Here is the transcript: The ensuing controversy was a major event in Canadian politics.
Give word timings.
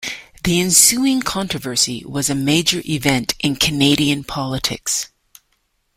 The 0.43 0.59
ensuing 0.59 1.21
controversy 1.21 2.03
was 2.07 2.27
a 2.27 2.33
major 2.33 2.81
event 2.85 3.35
in 3.41 3.55
Canadian 3.55 4.23
politics. 4.23 5.09